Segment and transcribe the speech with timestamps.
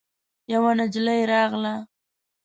[0.51, 1.75] يوه نجلۍ راغله.